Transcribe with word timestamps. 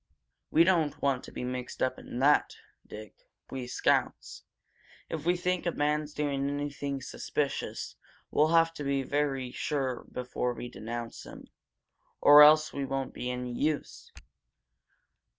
We 0.49 0.63
don't 0.63 0.99
want 0.99 1.23
to 1.25 1.31
be 1.31 1.43
mixed 1.43 1.83
up 1.83 1.99
in 1.99 2.17
that, 2.17 2.55
Dick 2.87 3.29
we 3.51 3.67
scouts. 3.67 4.41
If 5.11 5.27
we 5.27 5.37
think 5.37 5.67
a 5.67 5.71
man's 5.71 6.15
doing 6.15 6.49
anything 6.49 7.03
suspicious, 7.03 7.95
we'll 8.31 8.47
have 8.47 8.73
to 8.73 8.83
be 8.83 9.03
very 9.03 9.51
sure 9.51 10.07
before 10.11 10.55
we 10.55 10.69
denounce 10.69 11.23
him, 11.23 11.49
or 12.19 12.41
else 12.41 12.73
we 12.73 12.83
won't 12.83 13.13
be 13.13 13.29
any 13.29 13.53
use." 13.53 14.11